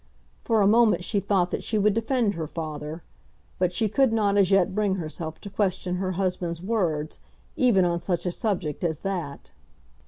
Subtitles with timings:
[0.43, 3.03] For a moment she thought that she would defend her father;
[3.59, 7.19] but she could not as yet bring herself to question her husband's words
[7.55, 9.51] even on such a subject as that.